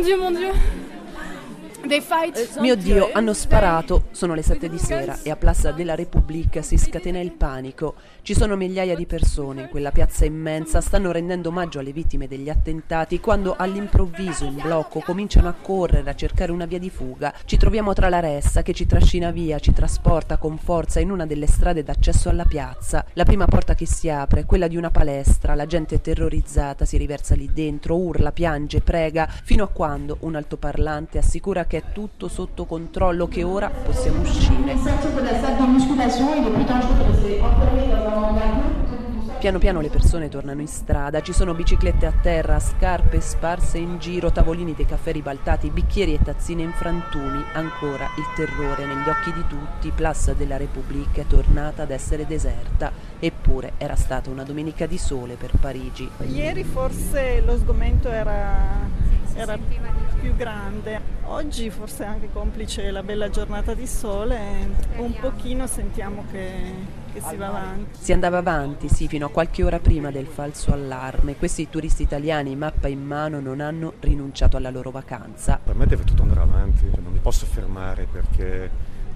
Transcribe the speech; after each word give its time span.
Mon 0.00 0.06
Dieu, 0.06 0.16
mon 0.16 0.30
Dieu. 0.30 0.79
Fight. 1.98 2.60
Mio 2.60 2.76
Dio, 2.76 3.10
hanno 3.12 3.32
sparato. 3.32 4.04
Sono 4.12 4.34
le 4.34 4.42
sette 4.42 4.68
di 4.68 4.78
sera 4.78 5.18
e 5.22 5.30
a 5.30 5.36
Plaza 5.36 5.72
della 5.72 5.96
Repubblica 5.96 6.62
si 6.62 6.78
scatena 6.78 7.18
il 7.18 7.32
panico. 7.32 7.94
Ci 8.22 8.34
sono 8.34 8.54
migliaia 8.54 8.94
di 8.94 9.06
persone 9.06 9.62
in 9.62 9.68
quella 9.68 9.90
piazza 9.90 10.24
immensa, 10.24 10.80
stanno 10.80 11.10
rendendo 11.10 11.48
omaggio 11.48 11.80
alle 11.80 11.92
vittime 11.92 12.28
degli 12.28 12.48
attentati 12.48 13.18
quando 13.18 13.56
all'improvviso 13.56 14.44
in 14.44 14.60
blocco 14.62 15.00
cominciano 15.00 15.48
a 15.48 15.54
correre, 15.60 16.10
a 16.10 16.14
cercare 16.14 16.52
una 16.52 16.66
via 16.66 16.78
di 16.78 16.90
fuga. 16.90 17.34
Ci 17.44 17.56
troviamo 17.56 17.92
tra 17.92 18.08
la 18.08 18.20
ressa 18.20 18.62
che 18.62 18.72
ci 18.72 18.86
trascina 18.86 19.32
via, 19.32 19.58
ci 19.58 19.72
trasporta 19.72 20.36
con 20.36 20.58
forza 20.58 21.00
in 21.00 21.10
una 21.10 21.26
delle 21.26 21.46
strade 21.46 21.82
d'accesso 21.82 22.28
alla 22.28 22.44
piazza. 22.44 23.04
La 23.14 23.24
prima 23.24 23.46
porta 23.46 23.74
che 23.74 23.86
si 23.86 24.08
apre 24.08 24.42
è 24.42 24.46
quella 24.46 24.68
di 24.68 24.76
una 24.76 24.90
palestra, 24.90 25.54
la 25.54 25.66
gente 25.66 26.00
terrorizzata 26.00 26.84
si 26.84 26.98
riversa 26.98 27.34
lì 27.34 27.50
dentro, 27.52 27.96
urla, 27.96 28.32
piange, 28.32 28.80
prega, 28.80 29.26
fino 29.26 29.64
a 29.64 29.68
quando 29.68 30.18
un 30.20 30.36
altoparlante 30.36 31.18
assicura 31.18 31.64
che 31.64 31.78
è 31.78 31.79
tutto 31.92 32.28
sotto 32.28 32.64
controllo, 32.64 33.28
che 33.28 33.42
ora 33.42 33.70
possiamo 33.70 34.20
uscire. 34.22 34.76
Piano 39.40 39.58
piano 39.58 39.80
le 39.80 39.88
persone 39.88 40.28
tornano 40.28 40.60
in 40.60 40.66
strada, 40.66 41.22
ci 41.22 41.32
sono 41.32 41.54
biciclette 41.54 42.04
a 42.04 42.12
terra, 42.12 42.60
scarpe 42.60 43.22
sparse 43.22 43.78
in 43.78 43.98
giro, 43.98 44.30
tavolini 44.30 44.74
dei 44.74 44.84
caffè 44.84 45.12
ribaltati, 45.12 45.70
bicchieri 45.70 46.12
e 46.12 46.22
tazzine 46.22 46.60
in 46.60 46.72
frantumi, 46.72 47.42
ancora 47.54 48.04
il 48.18 48.24
terrore 48.36 48.84
negli 48.84 49.08
occhi 49.08 49.32
di 49.32 49.42
tutti, 49.48 49.92
Plaza 49.92 50.34
della 50.34 50.58
Repubblica 50.58 51.22
è 51.22 51.26
tornata 51.26 51.84
ad 51.84 51.90
essere 51.90 52.26
deserta, 52.26 52.92
eppure 53.18 53.72
era 53.78 53.96
stata 53.96 54.28
una 54.28 54.42
domenica 54.42 54.84
di 54.84 54.98
sole 54.98 55.36
per 55.36 55.52
Parigi. 55.58 56.10
Ieri 56.26 56.62
forse 56.62 57.40
lo 57.40 57.56
sgomento 57.56 58.10
era, 58.10 58.76
era 59.32 59.56
più 60.20 60.36
grande, 60.36 61.00
oggi 61.24 61.70
forse 61.70 62.04
anche 62.04 62.28
complice 62.32 62.90
la 62.90 63.02
bella 63.02 63.30
giornata 63.30 63.74
di 63.74 63.86
sole, 63.86 64.38
un 64.96 65.14
pochino 65.18 65.66
sentiamo 65.66 66.24
che 66.30 66.98
che 67.12 67.20
si 67.20 67.36
va 67.36 67.48
avanti. 67.48 67.98
Si 68.00 68.12
andava 68.12 68.38
avanti, 68.38 68.88
sì, 68.88 69.08
fino 69.08 69.26
a 69.26 69.30
qualche 69.30 69.64
ora 69.64 69.78
prima 69.78 70.10
del 70.10 70.26
falso 70.26 70.72
allarme. 70.72 71.36
Questi 71.36 71.68
turisti 71.68 72.02
italiani, 72.02 72.54
mappa 72.56 72.88
in 72.88 73.04
mano, 73.04 73.40
non 73.40 73.60
hanno 73.60 73.94
rinunciato 74.00 74.56
alla 74.56 74.70
loro 74.70 74.90
vacanza. 74.90 75.58
Per 75.62 75.74
me 75.74 75.86
deve 75.86 76.04
tutto 76.04 76.22
andare 76.22 76.40
avanti, 76.40 76.84
non 77.02 77.12
mi 77.12 77.18
posso 77.18 77.46
fermare 77.46 78.06
perché 78.10 78.70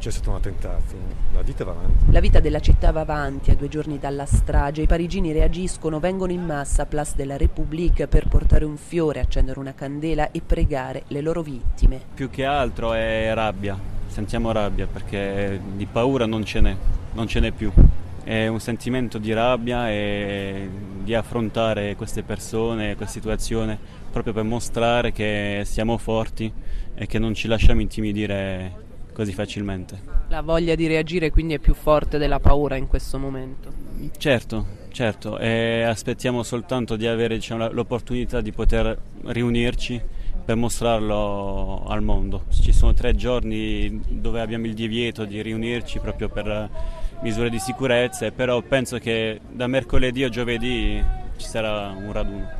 c'è 0.00 0.10
stato 0.10 0.30
un 0.30 0.36
attentato, 0.36 0.94
la 1.34 1.42
vita 1.42 1.62
va 1.62 1.72
avanti. 1.72 2.10
La 2.10 2.20
vita 2.20 2.40
della 2.40 2.60
città 2.60 2.90
va 2.90 3.00
avanti 3.00 3.50
a 3.50 3.54
due 3.54 3.68
giorni 3.68 3.98
dalla 3.98 4.24
strage, 4.24 4.80
i 4.80 4.86
parigini 4.86 5.30
reagiscono, 5.30 6.00
vengono 6.00 6.32
in 6.32 6.42
massa 6.42 6.82
a 6.82 6.86
Place 6.86 7.12
de 7.16 7.26
la 7.26 7.36
République 7.36 8.06
per 8.06 8.26
portare 8.26 8.64
un 8.64 8.78
fiore, 8.78 9.20
accendere 9.20 9.60
una 9.60 9.74
candela 9.74 10.30
e 10.30 10.40
pregare 10.40 11.02
le 11.08 11.20
loro 11.20 11.42
vittime. 11.42 12.00
Più 12.14 12.30
che 12.30 12.46
altro 12.46 12.94
è 12.94 13.30
rabbia, 13.34 13.78
sentiamo 14.06 14.52
rabbia 14.52 14.86
perché 14.86 15.60
di 15.76 15.84
paura 15.84 16.24
non 16.24 16.46
ce 16.46 16.60
n'è, 16.62 16.74
non 17.12 17.26
ce 17.26 17.40
n'è 17.40 17.50
più. 17.50 17.70
È 18.24 18.46
un 18.46 18.60
sentimento 18.60 19.18
di 19.18 19.34
rabbia 19.34 19.90
e 19.90 20.66
di 21.02 21.14
affrontare 21.14 21.94
queste 21.94 22.22
persone, 22.22 22.96
questa 22.96 23.12
situazione, 23.12 23.78
proprio 24.10 24.32
per 24.32 24.44
mostrare 24.44 25.12
che 25.12 25.60
siamo 25.66 25.98
forti 25.98 26.50
e 26.94 27.06
che 27.06 27.18
non 27.18 27.34
ci 27.34 27.48
lasciamo 27.48 27.82
intimidire 27.82 28.88
così 29.12 29.32
facilmente. 29.32 30.00
La 30.28 30.42
voglia 30.42 30.74
di 30.74 30.86
reagire 30.86 31.30
quindi 31.30 31.54
è 31.54 31.58
più 31.58 31.74
forte 31.74 32.18
della 32.18 32.38
paura 32.40 32.76
in 32.76 32.86
questo 32.86 33.18
momento. 33.18 33.72
Certo, 34.16 34.66
certo, 34.92 35.38
e 35.38 35.82
aspettiamo 35.82 36.42
soltanto 36.42 36.96
di 36.96 37.06
avere 37.06 37.34
diciamo, 37.34 37.70
l'opportunità 37.70 38.40
di 38.40 38.52
poter 38.52 38.96
riunirci 39.24 40.00
per 40.44 40.56
mostrarlo 40.56 41.84
al 41.86 42.02
mondo. 42.02 42.44
Ci 42.50 42.72
sono 42.72 42.94
tre 42.94 43.14
giorni 43.14 44.00
dove 44.08 44.40
abbiamo 44.40 44.66
il 44.66 44.74
divieto 44.74 45.24
di 45.24 45.40
riunirci 45.42 45.98
proprio 45.98 46.28
per 46.28 46.68
misure 47.20 47.50
di 47.50 47.58
sicurezza, 47.58 48.30
però 48.30 48.60
penso 48.62 48.98
che 48.98 49.40
da 49.48 49.66
mercoledì 49.66 50.24
a 50.24 50.28
giovedì 50.28 51.02
ci 51.36 51.46
sarà 51.46 51.88
un 51.90 52.12
raduno. 52.12 52.58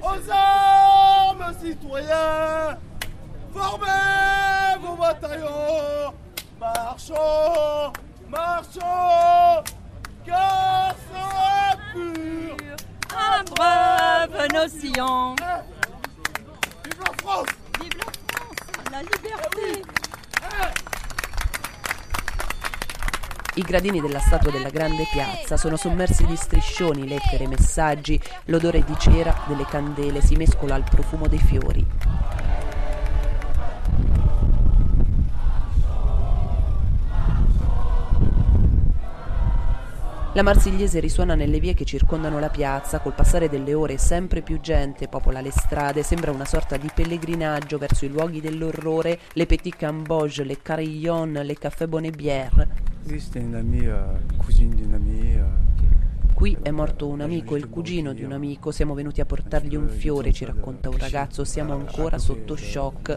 Aux 0.00 0.28
armes, 0.28 1.56
citoyens 1.62 2.76
Formez 3.52 3.95
Marchons 6.96 7.92
Marchons 8.26 9.62
Car 10.24 10.96
sera 11.06 11.76
pur. 11.92 12.56
Un 13.12 13.44
brave 13.54 14.46
nocillon. 14.50 15.34
Vive 16.82 16.96
la 16.98 17.12
France. 17.16 17.54
Vive 17.78 17.96
la 17.98 18.10
France 18.24 18.90
La 18.90 19.00
liberté. 19.00 19.84
I 23.56 23.62
gradini 23.62 24.00
della 24.00 24.20
statua 24.20 24.50
della 24.50 24.70
grande 24.70 25.06
piazza 25.12 25.58
sono 25.58 25.76
sommersi 25.76 26.24
di 26.24 26.36
striscioni, 26.36 27.06
lettere, 27.06 27.46
messaggi, 27.46 28.18
l'odore 28.46 28.82
di 28.84 28.94
cera 28.98 29.44
delle 29.46 29.66
candele 29.66 30.22
si 30.22 30.34
mescola 30.36 30.74
al 30.74 30.84
profumo 30.84 31.26
dei 31.26 31.40
fiori. 31.40 31.86
La 40.36 40.42
marsigliese 40.42 41.00
risuona 41.00 41.34
nelle 41.34 41.58
vie 41.58 41.72
che 41.72 41.86
circondano 41.86 42.38
la 42.38 42.50
piazza, 42.50 42.98
col 42.98 43.14
passare 43.14 43.48
delle 43.48 43.72
ore 43.72 43.96
sempre 43.96 44.42
più 44.42 44.60
gente 44.60 45.08
popola 45.08 45.40
le 45.40 45.50
strade, 45.50 46.02
sembra 46.02 46.30
una 46.30 46.44
sorta 46.44 46.76
di 46.76 46.90
pellegrinaggio 46.94 47.78
verso 47.78 48.04
i 48.04 48.08
luoghi 48.08 48.42
dell'orrore, 48.42 49.18
le 49.32 49.46
petit 49.46 49.74
camboges, 49.74 50.44
le 50.44 50.60
carillon, 50.60 51.40
le 51.42 51.54
café 51.54 51.88
bonnebière. 51.88 52.68
Esiste 53.06 53.38
una 53.38 53.62
mia 53.62 54.20
cugina 54.36 54.74
di 54.74 54.82
una 54.82 54.98
mia. 54.98 55.46
Qui 56.34 56.58
è 56.60 56.70
morto 56.70 57.08
un 57.08 57.22
amico, 57.22 57.56
il 57.56 57.70
cugino 57.70 58.12
di 58.12 58.22
un 58.22 58.32
amico, 58.32 58.70
siamo 58.72 58.92
venuti 58.92 59.22
a 59.22 59.24
portargli 59.24 59.74
un 59.74 59.88
fiore, 59.88 60.34
ci 60.34 60.44
racconta 60.44 60.90
un 60.90 60.98
ragazzo, 60.98 61.44
siamo 61.44 61.72
ancora 61.72 62.18
sotto 62.18 62.56
shock. 62.56 63.14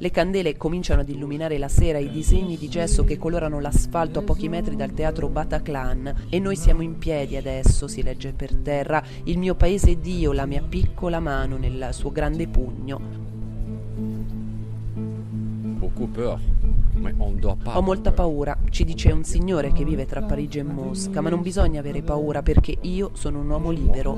Le 0.00 0.12
candele 0.12 0.56
cominciano 0.56 1.00
ad 1.00 1.08
illuminare 1.08 1.58
la 1.58 1.66
sera 1.66 1.98
i 1.98 2.08
disegni 2.08 2.56
di 2.56 2.68
gesso 2.68 3.02
che 3.02 3.18
colorano 3.18 3.58
l'asfalto 3.58 4.20
a 4.20 4.22
pochi 4.22 4.48
metri 4.48 4.76
dal 4.76 4.92
teatro 4.92 5.28
Bataclan 5.28 6.26
e 6.28 6.38
noi 6.38 6.54
siamo 6.54 6.82
in 6.82 6.98
piedi 6.98 7.36
adesso, 7.36 7.88
si 7.88 8.04
legge 8.04 8.32
per 8.32 8.54
terra, 8.54 9.02
il 9.24 9.38
mio 9.38 9.56
paese 9.56 9.90
è 9.90 9.96
Dio, 9.96 10.32
la 10.32 10.46
mia 10.46 10.62
piccola 10.62 11.18
mano 11.18 11.56
nel 11.56 11.88
suo 11.90 12.12
grande 12.12 12.46
pugno. 12.46 13.00
Ho 17.64 17.82
molta 17.82 18.12
paura, 18.12 18.56
ci 18.70 18.84
dice 18.84 19.10
un 19.10 19.24
signore 19.24 19.72
che 19.72 19.84
vive 19.84 20.06
tra 20.06 20.22
Parigi 20.22 20.60
e 20.60 20.62
Mosca, 20.62 21.20
ma 21.20 21.28
non 21.28 21.42
bisogna 21.42 21.80
avere 21.80 22.02
paura 22.02 22.42
perché 22.42 22.76
io 22.82 23.10
sono 23.14 23.40
un 23.40 23.50
uomo 23.50 23.70
libero. 23.70 24.16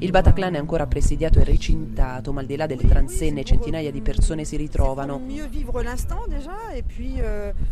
Il 0.00 0.12
Bataclan 0.12 0.54
è 0.54 0.58
ancora 0.58 0.86
presidiato 0.86 1.40
e 1.40 1.44
recintato, 1.44 2.32
ma 2.32 2.38
al 2.40 2.46
di 2.46 2.54
là 2.54 2.66
delle 2.66 2.86
transenne 2.86 3.42
centinaia 3.42 3.90
di 3.90 4.00
persone 4.00 4.44
si 4.44 4.56
ritrovano. 4.56 5.20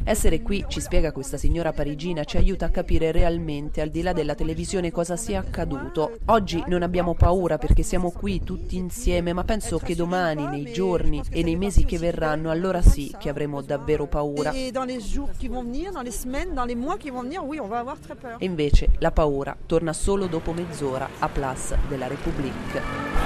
Essere 0.02 0.42
qui, 0.42 0.64
ci 0.66 0.80
spiega 0.80 1.12
questa 1.12 1.36
signora 1.36 1.72
parigina, 1.72 2.24
ci 2.24 2.36
aiuta 2.36 2.64
a 2.64 2.70
capire 2.70 3.12
realmente, 3.12 3.80
al 3.80 3.90
di 3.90 4.02
là 4.02 4.12
della 4.12 4.34
televisione, 4.34 4.90
cosa 4.90 5.14
sia 5.16 5.38
accaduto. 5.38 6.18
Oggi 6.24 6.64
non 6.66 6.82
abbiamo 6.82 7.14
paura 7.14 7.58
perché 7.58 7.84
siamo 7.84 8.10
qui 8.10 8.42
tutti 8.42 8.76
insieme, 8.76 9.32
ma 9.32 9.44
penso 9.44 9.78
che 9.78 9.94
domani, 9.94 10.48
nei 10.48 10.72
giorni 10.72 11.22
e 11.30 11.44
nei 11.44 11.54
mesi 11.54 11.84
che 11.84 11.96
verranno, 11.96 12.50
allora 12.50 12.82
sì 12.82 13.14
che 13.16 13.28
avremo 13.28 13.62
davvero 13.62 14.08
paura. 14.08 14.50
E 14.50 14.72
invece 18.40 18.88
la 18.98 19.10
paura 19.10 19.56
torna 19.66 19.92
solo 19.92 20.26
dopo 20.26 20.52
mezz'ora 20.52 21.08
a 21.18 21.28
Place 21.28 21.76
della 21.88 22.06
République. 22.06 23.25